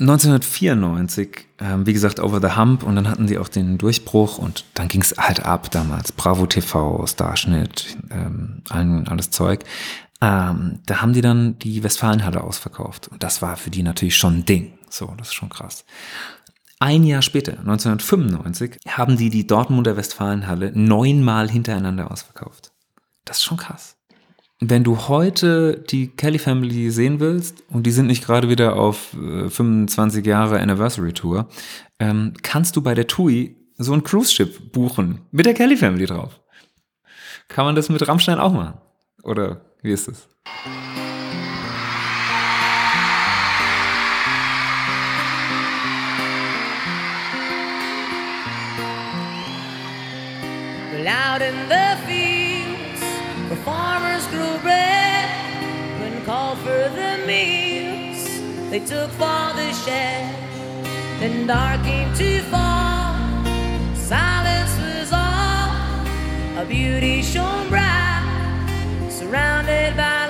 [0.00, 4.64] 1994, ähm, wie gesagt, Over the Hump und dann hatten sie auch den Durchbruch und
[4.74, 6.10] dann ging es halt ab damals.
[6.10, 9.64] Bravo TV, Starschnitt, ähm, alles Zeug.
[10.20, 14.38] Ähm, da haben die dann die Westfalenhalle ausverkauft und das war für die natürlich schon
[14.38, 14.78] ein Ding.
[14.90, 15.84] So, das ist schon krass.
[16.80, 22.72] Ein Jahr später, 1995, haben die die Dortmunder Westfalenhalle neunmal hintereinander ausverkauft.
[23.24, 23.96] Das ist schon krass.
[24.60, 29.14] Wenn du heute die Kelly Family sehen willst, und die sind nicht gerade wieder auf
[29.14, 31.48] äh, 25 Jahre Anniversary Tour,
[31.98, 36.06] ähm, kannst du bei der TUI so ein Cruise Ship buchen mit der Kelly Family
[36.06, 36.40] drauf.
[37.48, 38.78] Kann man das mit Rammstein auch machen?
[39.22, 40.28] Oder wie ist es?
[51.34, 53.02] Out in the fields,
[53.48, 55.28] where farmers grew bread,
[56.00, 58.22] when called for the meals,
[58.70, 60.32] they took for the shed.
[61.18, 63.16] Then dark came to fall,
[63.96, 66.62] silence was all.
[66.62, 70.23] A beauty shone bright, surrounded by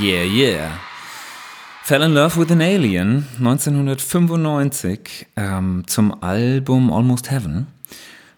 [0.00, 0.78] Yeah, yeah.
[1.82, 7.66] Fell in Love with an Alien 1995 ähm, zum Album Almost Heaven.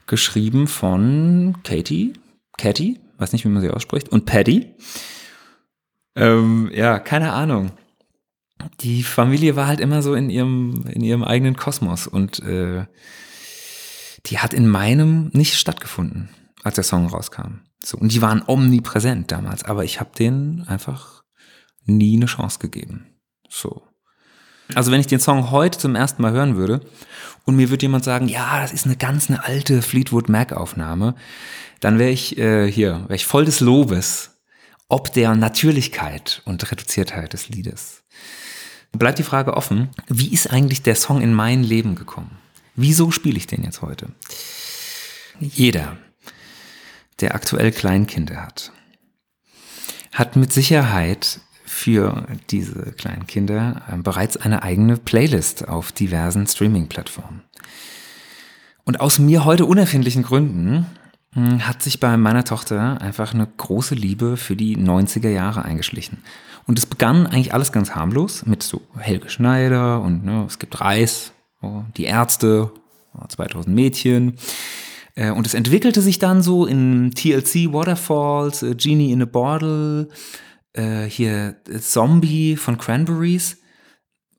[0.07, 2.14] Geschrieben von Katie,
[2.57, 4.75] Katie, weiß nicht, wie man sie ausspricht, und Paddy.
[6.17, 7.73] Ähm, ja, keine Ahnung.
[8.81, 12.87] Die Familie war halt immer so in ihrem, in ihrem eigenen Kosmos und äh,
[14.27, 16.31] die hat in meinem nicht stattgefunden,
[16.62, 17.61] als der Song rauskam.
[17.85, 21.24] So, und die waren omnipräsent damals, aber ich habe denen einfach
[21.85, 23.07] nie eine Chance gegeben.
[23.49, 23.83] So.
[24.75, 26.81] Also wenn ich den Song heute zum ersten Mal hören würde
[27.44, 31.14] und mir würde jemand sagen, ja, das ist eine ganz eine alte Fleetwood Mac Aufnahme,
[31.81, 34.40] dann wäre ich äh, hier, wäre ich voll des Lobes,
[34.88, 38.03] ob der Natürlichkeit und Reduziertheit des Liedes.
[38.92, 42.38] Bleibt die Frage offen, wie ist eigentlich der Song in mein Leben gekommen?
[42.77, 44.09] Wieso spiele ich den jetzt heute?
[45.40, 45.97] Jeder,
[47.20, 48.73] der aktuell Kleinkinder hat,
[50.12, 51.40] hat mit Sicherheit
[51.75, 57.43] für diese kleinen Kinder äh, bereits eine eigene Playlist auf diversen Streaming-Plattformen.
[58.85, 60.87] Und aus mir heute unerfindlichen Gründen
[61.35, 66.19] mh, hat sich bei meiner Tochter einfach eine große Liebe für die 90er Jahre eingeschlichen.
[66.67, 70.81] Und es begann eigentlich alles ganz harmlos mit so Helge Schneider und ne, es gibt
[70.81, 72.71] Reis, oh, die Ärzte,
[73.15, 74.37] oh, 2000 Mädchen.
[75.17, 80.09] Äh, Und es entwickelte sich dann so in TLC Waterfalls, äh, Genie in a Bottle,
[80.75, 83.59] äh, hier äh, Zombie von Cranberries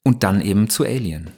[0.03, 1.31] und dann eben zu Alien.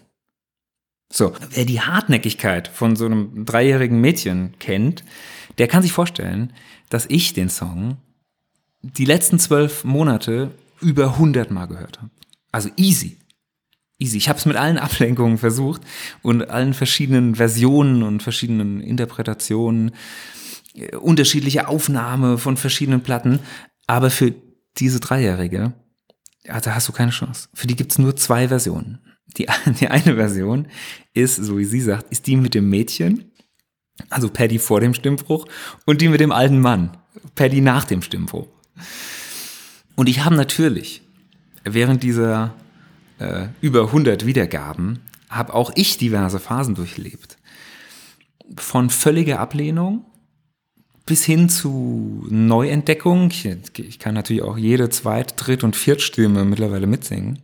[1.11, 5.03] So, wer die Hartnäckigkeit von so einem dreijährigen Mädchen kennt,
[5.57, 6.51] der kann sich vorstellen,
[6.89, 7.97] dass ich den Song
[8.81, 12.11] die letzten zwölf Monate über 100 Mal gehört habe.
[12.51, 13.17] Also easy.
[13.99, 14.17] easy.
[14.17, 15.81] Ich habe es mit allen Ablenkungen versucht
[16.21, 19.91] und allen verschiedenen Versionen und verschiedenen Interpretationen,
[20.75, 23.39] äh, unterschiedliche Aufnahme von verschiedenen Platten.
[23.87, 24.33] Aber für
[24.79, 25.73] diese Dreijährige,
[26.43, 27.49] ja, da hast du keine Chance.
[27.53, 28.99] Für die gibt's nur zwei Versionen.
[29.37, 29.47] Die,
[29.79, 30.67] die eine Version
[31.13, 33.31] ist, so wie sie sagt, ist die mit dem Mädchen,
[34.09, 35.47] also Paddy vor dem Stimmbruch,
[35.85, 36.97] und die mit dem alten Mann,
[37.35, 38.47] Paddy nach dem Stimmbruch.
[39.95, 41.01] Und ich habe natürlich
[41.63, 42.53] während dieser
[43.19, 47.37] äh, über 100 Wiedergaben, habe auch ich diverse Phasen durchlebt.
[48.55, 50.05] Von völliger Ablehnung
[51.07, 53.31] bis hin zu Neuentdeckung.
[53.31, 53.45] Ich,
[53.79, 57.39] ich kann natürlich auch jede Zweit-, Dritt- und Viertstimme mittlerweile mitsingen.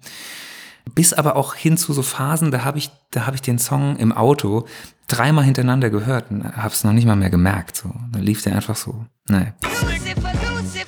[0.94, 3.96] Bis aber auch hin zu so Phasen, da habe ich, da habe ich den Song
[3.98, 4.68] im Auto
[5.08, 7.78] dreimal hintereinander gehört und habe es noch nicht mal mehr gemerkt.
[7.78, 9.06] So, dann lief der einfach so.
[9.28, 9.54] Nein.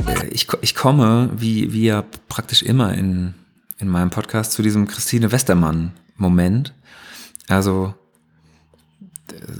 [0.07, 3.35] Äh, Ich, ich komme, wie, wie ja praktisch immer in,
[3.79, 6.73] in meinem Podcast, zu diesem Christine Westermann-Moment.
[7.47, 7.93] Also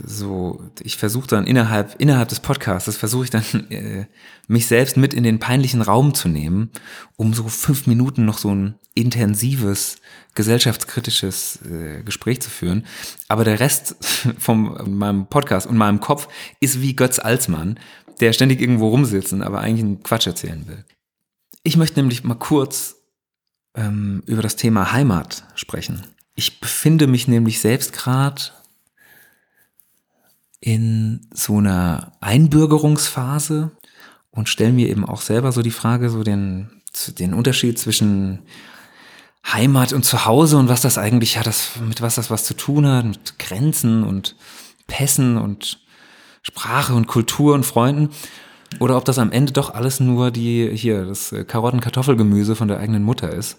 [0.04, 4.06] so, ich versuche dann innerhalb, innerhalb des Podcasts, versuche ich dann, äh,
[4.48, 6.70] mich selbst mit in den peinlichen Raum zu nehmen,
[7.16, 9.98] um so fünf Minuten noch so ein intensives,
[10.34, 12.86] gesellschaftskritisches äh, Gespräch zu führen.
[13.28, 13.96] Aber der Rest
[14.38, 16.28] von meinem Podcast und meinem Kopf
[16.60, 17.78] ist wie Götz Alsmann,
[18.20, 20.84] der ständig irgendwo rumsitzt und aber eigentlich einen Quatsch erzählen will.
[21.62, 22.96] Ich möchte nämlich mal kurz
[23.76, 26.06] ähm, über das Thema Heimat sprechen.
[26.34, 28.42] Ich befinde mich nämlich selbst gerade
[30.60, 33.72] in so einer Einbürgerungsphase
[34.30, 36.82] und stelle mir eben auch selber so die Frage, so den,
[37.18, 38.42] den Unterschied zwischen
[39.52, 42.86] Heimat und Zuhause und was das eigentlich hat, das, mit was das was zu tun
[42.86, 44.36] hat, mit Grenzen und
[44.86, 45.80] Pässen und
[46.42, 48.10] Sprache und Kultur und Freunden.
[48.80, 52.80] Oder ob das am Ende doch alles nur die, hier, das äh, Karotten-Kartoffelgemüse von der
[52.80, 53.58] eigenen Mutter ist.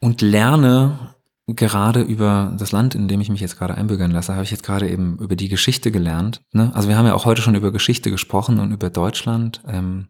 [0.00, 1.14] Und lerne
[1.46, 4.62] gerade über das Land, in dem ich mich jetzt gerade einbürgern lasse, habe ich jetzt
[4.62, 6.42] gerade eben über die Geschichte gelernt.
[6.52, 6.70] Ne?
[6.74, 9.60] Also wir haben ja auch heute schon über Geschichte gesprochen und über Deutschland.
[9.66, 10.08] Ähm,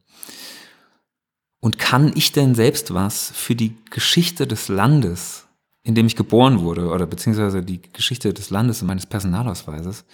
[1.61, 5.47] und kann ich denn selbst was für die Geschichte des Landes,
[5.83, 10.05] in dem ich geboren wurde, oder beziehungsweise die Geschichte des Landes und meines Personalausweises?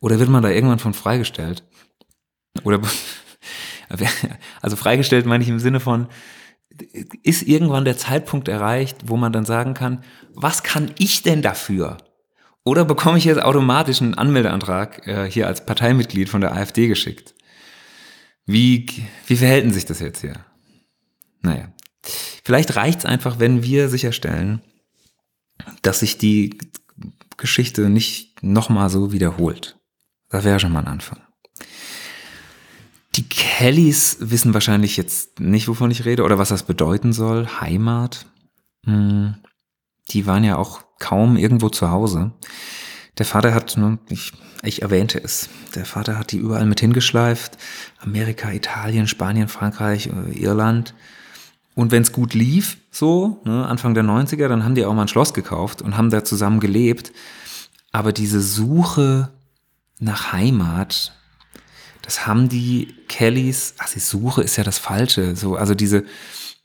[0.00, 1.64] Oder wird man da irgendwann von freigestellt?
[2.62, 2.80] Oder
[4.62, 6.08] also freigestellt meine ich im Sinne von,
[7.22, 10.02] ist irgendwann der Zeitpunkt erreicht, wo man dann sagen kann,
[10.34, 11.98] was kann ich denn dafür?
[12.64, 17.34] Oder bekomme ich jetzt automatisch einen Anmeldeantrag äh, hier als Parteimitglied von der AfD geschickt?
[18.46, 18.86] Wie,
[19.26, 20.44] wie verhält sich das jetzt hier?
[21.40, 21.72] Naja,
[22.42, 24.62] vielleicht reicht es einfach, wenn wir sicherstellen,
[25.82, 26.58] dass sich die
[27.36, 29.78] Geschichte nicht nochmal so wiederholt.
[30.30, 31.20] Das wäre schon mal ein Anfang.
[33.14, 37.46] Die Kellys wissen wahrscheinlich jetzt nicht, wovon ich rede oder was das bedeuten soll.
[37.60, 38.26] Heimat.
[38.84, 39.36] Hm,
[40.10, 42.32] Die waren ja auch kaum irgendwo zu Hause.
[43.18, 47.56] Der Vater hat, ne, ich, ich erwähnte es, der Vater hat die überall mit hingeschleift.
[48.00, 50.94] Amerika, Italien, Spanien, Frankreich, äh, Irland.
[51.76, 55.02] Und wenn es gut lief, so, ne, Anfang der 90er, dann haben die auch mal
[55.02, 57.12] ein Schloss gekauft und haben da zusammen gelebt.
[57.92, 59.30] Aber diese Suche
[60.00, 61.12] nach Heimat,
[62.04, 66.04] das haben die Kellys, ach, die Suche ist ja das Falsche, so, also diese,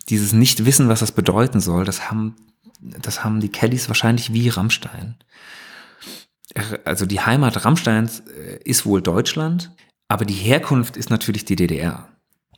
[0.09, 2.35] dieses Nicht-Wissen, was das bedeuten soll, das haben,
[2.81, 5.15] das haben die Kellys wahrscheinlich wie Rammstein.
[6.83, 9.71] Also die Heimat Rammsteins äh, ist wohl Deutschland,
[10.07, 12.09] aber die Herkunft ist natürlich die DDR.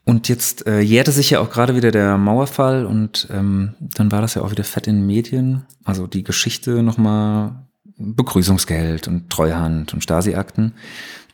[0.04, 4.22] Und jetzt äh, jährte sich ja auch gerade wieder der Mauerfall und ähm, dann war
[4.22, 5.66] das ja auch wieder fett in den Medien.
[5.84, 7.68] Also die Geschichte nochmal
[7.98, 10.74] Begrüßungsgeld und Treuhand und Stasi-Akten.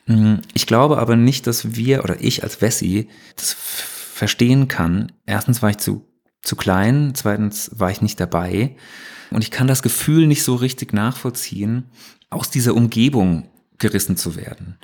[0.08, 5.12] Mm, Ich glaube aber nicht, dass wir oder ich als Wessi das verstehen kann.
[5.26, 6.06] Erstens war ich zu,
[6.42, 8.76] zu klein, zweitens war ich nicht dabei
[9.30, 11.90] und ich kann das Gefühl nicht so richtig nachvollziehen,
[12.30, 14.78] aus dieser Umgebung gerissen zu werden.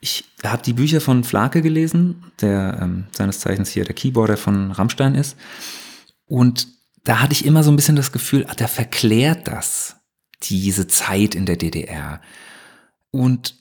[0.00, 4.70] Ich habe die Bücher von Flake gelesen, der ähm, seines Zeichens hier der Keyboarder von
[4.70, 5.36] Rammstein ist.
[6.26, 6.68] Und
[7.04, 9.96] da hatte ich immer so ein bisschen das Gefühl, ah, der verklärt das,
[10.42, 12.22] diese Zeit in der DDR.
[13.10, 13.59] Und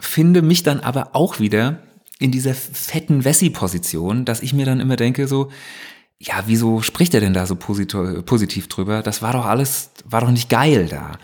[0.00, 1.78] finde mich dann aber auch wieder
[2.18, 5.50] in dieser fetten Wessi-Position, dass ich mir dann immer denke, so,
[6.18, 9.02] ja, wieso spricht er denn da so positiv, drüber?
[9.02, 11.18] Das war doch alles, war doch nicht geil da.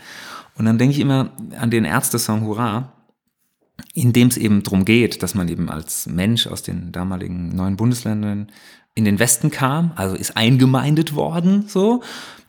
[0.55, 2.93] Und dann denke ich immer an den Ärzte-Song Hurra,
[3.95, 7.75] in dem es eben drum geht, dass man eben als Mensch aus den damaligen neuen
[7.75, 8.51] Bundesländern
[8.93, 12.03] in den Westen kam, also ist eingemeindet worden, so,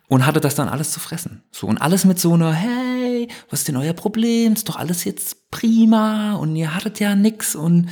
[0.09, 1.43] und hatte das dann alles zu fressen.
[1.51, 2.94] So, und alles mit so einer, hey,
[3.51, 4.53] was ist denn euer Problem?
[4.53, 7.89] Ist doch alles jetzt prima und ihr hattet ja nix und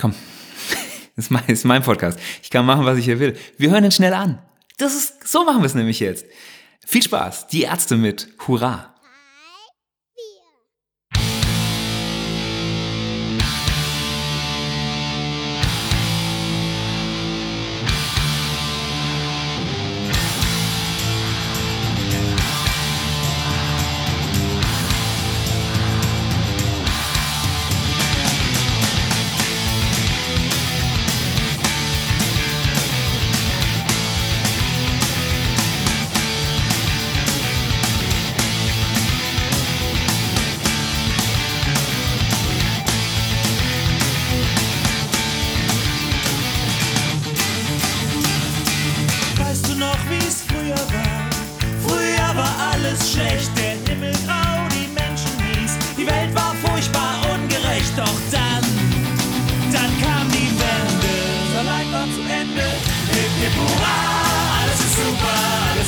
[0.00, 0.14] komm,
[1.16, 2.18] ist mein, ist mein Podcast.
[2.42, 3.36] Ich kann machen, was ich hier will.
[3.56, 4.38] Wir hören ihn schnell an.
[4.78, 6.24] Das ist, so machen wir es nämlich jetzt.
[6.86, 7.48] Viel Spaß.
[7.48, 8.94] Die Ärzte mit Hurra.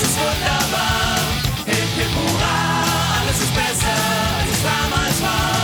[0.01, 1.19] Alles ist wunderbar.
[1.67, 2.57] Hip hip hurra,
[3.21, 4.01] alles ist besser,
[4.39, 5.61] als es damals war.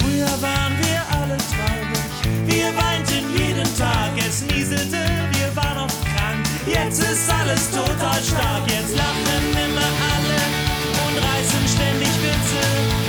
[0.00, 2.12] Früher waren wir alle traurig,
[2.46, 5.00] wir weinten jeden Tag, es nieselte,
[5.32, 6.44] wir waren oft krank.
[6.66, 10.40] Jetzt ist alles total stark, jetzt lachen immer alle
[11.04, 12.62] und reißen ständig Witze.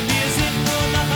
[0.07, 1.11] Wir sind nur noch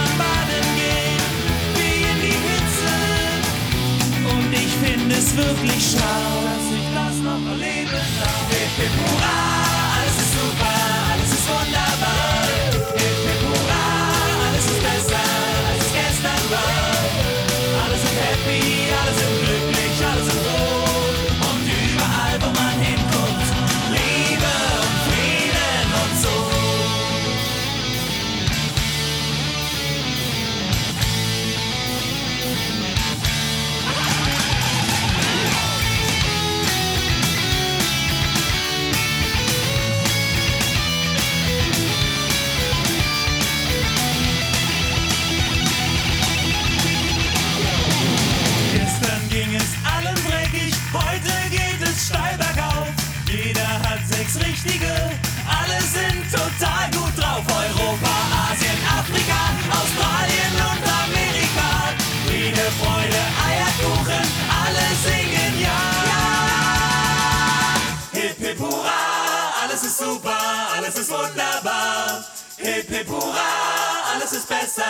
[72.58, 74.84] Hip hip hurra, alles ist besser,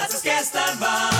[0.00, 1.10] als es gestern war.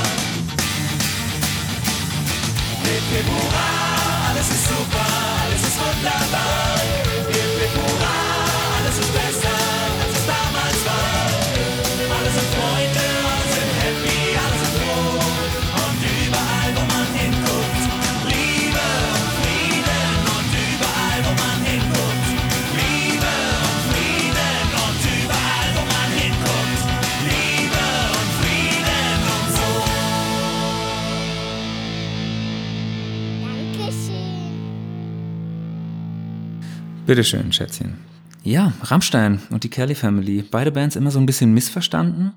[37.11, 37.99] Bitteschön, Schätzchen.
[38.45, 40.45] Ja, Rammstein und die Kelly Family.
[40.49, 42.35] Beide Bands immer so ein bisschen missverstanden.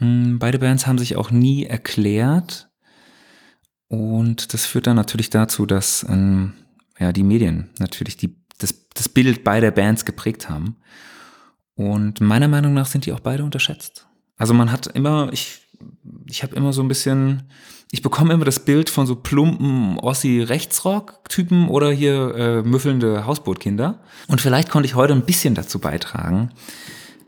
[0.00, 2.68] Mm, Beide Bands haben sich auch nie erklärt.
[3.86, 6.54] Und das führt dann natürlich dazu, dass ähm,
[6.98, 10.74] ja, die Medien natürlich die, das, das Bild beider Bands geprägt haben.
[11.76, 14.08] Und meiner Meinung nach sind die auch beide unterschätzt.
[14.36, 15.68] Also man hat immer, ich,
[16.26, 17.44] ich habe immer so ein bisschen,
[17.94, 24.00] ich bekomme immer das Bild von so plumpen Ossi-Rechtsrock-Typen oder hier äh, müffelnde Hausbootkinder.
[24.26, 26.50] Und vielleicht konnte ich heute ein bisschen dazu beitragen,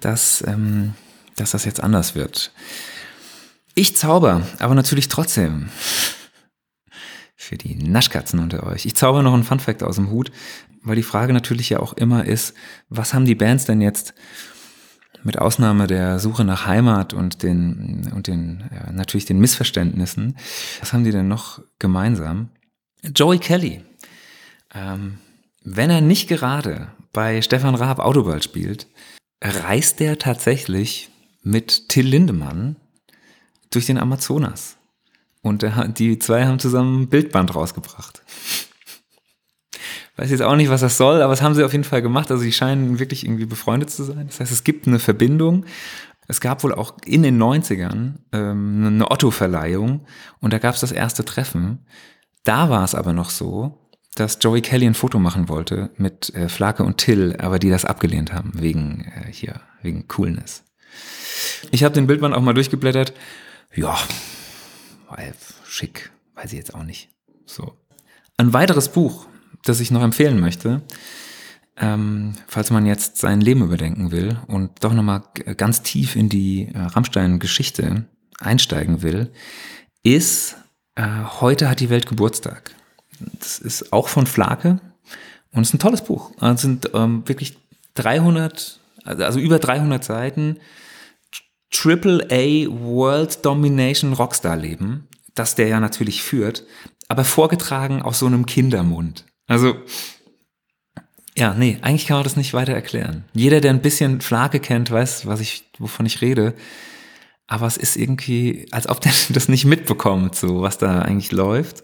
[0.00, 0.94] dass, ähm,
[1.36, 2.50] dass das jetzt anders wird.
[3.76, 5.68] Ich zauber, aber natürlich trotzdem.
[7.36, 8.86] Für die Naschkatzen unter euch.
[8.86, 10.32] Ich zauber noch einen Funfact aus dem Hut,
[10.82, 12.54] weil die Frage natürlich ja auch immer ist,
[12.88, 14.14] was haben die Bands denn jetzt
[15.26, 20.38] mit Ausnahme der Suche nach Heimat und den, und den, ja, natürlich den Missverständnissen,
[20.78, 22.50] was haben die denn noch gemeinsam?
[23.02, 23.82] Joey Kelly.
[24.72, 25.18] Ähm,
[25.62, 28.86] wenn er nicht gerade bei Stefan Raab Autoball spielt,
[29.42, 31.10] reist er tatsächlich
[31.42, 32.76] mit Till Lindemann
[33.70, 34.76] durch den Amazonas.
[35.42, 35.64] Und
[35.98, 38.22] die zwei haben zusammen ein Bildband rausgebracht.
[40.16, 42.30] Weiß jetzt auch nicht, was das soll, aber das haben sie auf jeden Fall gemacht.
[42.30, 44.26] Also sie scheinen wirklich irgendwie befreundet zu sein.
[44.26, 45.66] Das heißt, es gibt eine Verbindung.
[46.26, 50.06] Es gab wohl auch in den 90ern ähm, eine Otto-Verleihung
[50.40, 51.86] und da gab es das erste Treffen.
[52.44, 56.48] Da war es aber noch so, dass Joey Kelly ein Foto machen wollte mit äh,
[56.48, 60.64] Flake und Till, aber die das abgelehnt haben, wegen äh, hier, wegen Coolness.
[61.70, 63.12] Ich habe den Bildband auch mal durchgeblättert.
[63.74, 63.98] Ja,
[65.64, 67.10] schick, weiß ich jetzt auch nicht.
[67.44, 67.76] So.
[68.38, 69.26] Ein weiteres Buch,
[69.68, 70.82] das ich noch empfehlen möchte,
[71.76, 75.22] ähm, falls man jetzt sein Leben überdenken will und doch nochmal
[75.56, 78.06] ganz tief in die äh, Rammstein-Geschichte
[78.38, 79.30] einsteigen will,
[80.02, 80.56] ist
[80.94, 81.06] äh,
[81.40, 82.74] Heute hat die Welt Geburtstag.
[83.40, 84.80] Das ist auch von Flake
[85.52, 86.32] und es ist ein tolles Buch.
[86.40, 87.58] Es sind ähm, wirklich
[87.94, 90.58] 300, also über 300 Seiten
[91.70, 96.64] Triple A World Domination Rockstar Leben, das der ja natürlich führt,
[97.08, 99.24] aber vorgetragen aus so einem Kindermund.
[99.46, 99.76] Also
[101.38, 103.24] ja, nee, eigentlich kann man das nicht weiter erklären.
[103.34, 106.54] Jeder, der ein bisschen Flake kennt, weiß, was ich, wovon ich rede.
[107.46, 111.82] Aber es ist irgendwie, als ob der das nicht mitbekommt, so was da eigentlich läuft.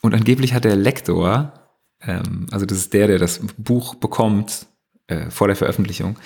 [0.00, 1.52] Und angeblich hat der Lektor,
[2.00, 4.66] ähm, also das ist der, der das Buch bekommt
[5.08, 6.16] äh, vor der Veröffentlichung,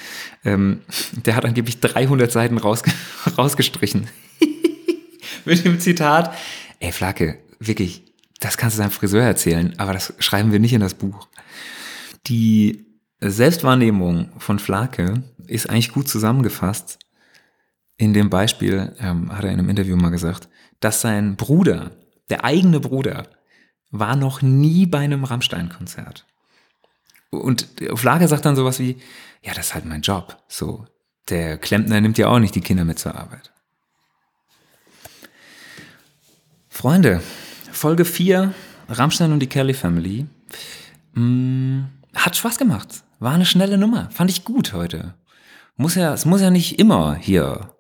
[0.44, 0.82] ähm,
[1.26, 2.92] der hat angeblich 300 Seiten rausge
[3.38, 4.06] rausgestrichen.
[5.44, 6.32] Mit dem Zitat,
[6.78, 8.04] ey Flake, wirklich,
[8.40, 11.28] das kannst du deinem Friseur erzählen, aber das schreiben wir nicht in das Buch.
[12.26, 12.86] Die
[13.20, 16.98] Selbstwahrnehmung von Flake ist eigentlich gut zusammengefasst.
[17.98, 20.48] In dem Beispiel ähm, hat er in einem Interview mal gesagt,
[20.80, 21.90] dass sein Bruder,
[22.30, 23.28] der eigene Bruder,
[23.90, 26.24] war noch nie bei einem Rammstein-Konzert.
[27.28, 28.96] Und Flake sagt dann sowas wie,
[29.42, 30.42] ja, das ist halt mein Job.
[30.48, 30.86] So,
[31.28, 33.52] der Klempner nimmt ja auch nicht die Kinder mit zur Arbeit.
[36.68, 37.20] Freunde,
[37.80, 38.52] Folge 4,
[38.90, 40.26] Rammstein und die Kelly Family.
[41.14, 43.04] Mm, hat Spaß gemacht.
[43.20, 44.10] War eine schnelle Nummer.
[44.10, 45.14] Fand ich gut heute.
[45.76, 47.74] Muss ja, es muss ja nicht immer hier.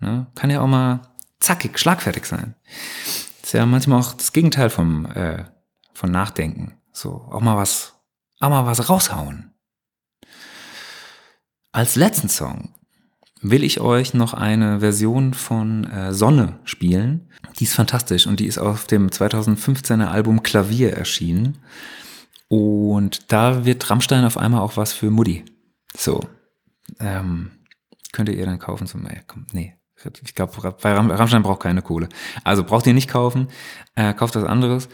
[0.00, 0.26] Ne?
[0.34, 1.02] Kann ja auch mal
[1.38, 2.56] zackig, schlagfertig sein.
[3.44, 5.44] Ist ja manchmal auch das Gegenteil vom, äh,
[5.94, 6.74] von Nachdenken.
[6.92, 7.94] So, auch mal was,
[8.40, 9.54] auch mal was raushauen.
[11.70, 12.74] Als letzten Song
[13.50, 17.28] will ich euch noch eine Version von äh, Sonne spielen.
[17.58, 21.58] Die ist fantastisch und die ist auf dem 2015er Album Klavier erschienen.
[22.48, 25.44] Und da wird Rammstein auf einmal auch was für Mutti.
[25.96, 26.20] So.
[27.00, 27.50] Ähm,
[28.12, 29.74] könnt ihr dann kaufen zum, äh, komm, nee.
[30.22, 32.08] Ich glaube, bei Ram Rammstein braucht keine Kohle.
[32.44, 33.48] Also braucht ihr nicht kaufen,
[33.94, 34.88] äh, kauft was anderes.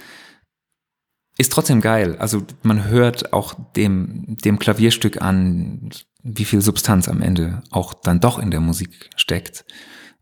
[1.37, 2.17] Ist trotzdem geil.
[2.19, 5.91] Also man hört auch dem, dem Klavierstück an,
[6.23, 9.65] wie viel Substanz am Ende auch dann doch in der Musik steckt.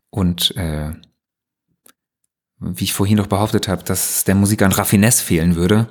[0.09, 0.93] Und äh,
[2.59, 5.87] wie ich vorhin noch behauptet habe, dass der Musik an Raffinesse fehlen würde,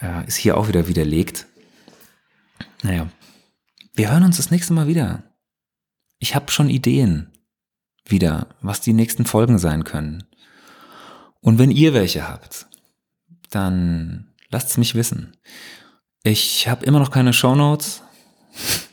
[0.00, 1.46] äh, ist hier auch wieder widerlegt.
[2.82, 3.08] Naja,
[3.94, 5.24] wir hören uns das nächste Mal wieder.
[6.18, 7.32] Ich habe schon Ideen
[8.04, 10.24] wieder, was die nächsten Folgen sein können.
[11.40, 12.66] Und wenn ihr welche habt,
[13.50, 15.36] dann lasst es mich wissen.
[16.22, 18.02] Ich habe immer noch keine Shownotes.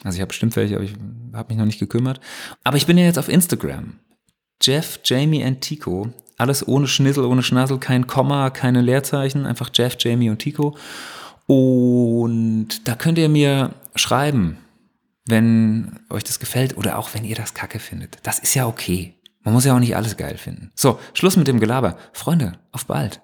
[0.03, 0.95] Also ich habe bestimmt welche, aber ich
[1.33, 2.19] habe mich noch nicht gekümmert.
[2.63, 3.99] Aber ich bin ja jetzt auf Instagram.
[4.61, 6.09] Jeff, Jamie und Tico.
[6.37, 9.45] Alles ohne Schnissel, ohne Schnassel, kein Komma, keine Leerzeichen.
[9.45, 10.75] Einfach Jeff, Jamie und Tico.
[11.45, 14.57] Und da könnt ihr mir schreiben,
[15.25, 18.17] wenn euch das gefällt oder auch wenn ihr das kacke findet.
[18.23, 19.15] Das ist ja okay.
[19.43, 20.71] Man muss ja auch nicht alles geil finden.
[20.75, 21.97] So, Schluss mit dem Gelaber.
[22.13, 23.21] Freunde, auf bald.